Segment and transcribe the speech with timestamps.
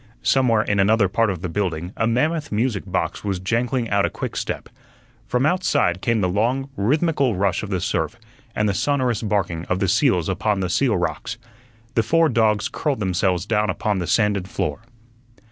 [0.23, 4.09] Somewhere in another part of the building a mammoth music box was jangling out a
[4.09, 4.67] quickstep.
[5.27, 8.15] From outside came the long, rhythmical rush of the surf
[8.55, 11.37] and the sonorous barking of the seals upon the seal rocks.
[11.93, 14.79] The four dogs curled themselves down upon the sanded floor.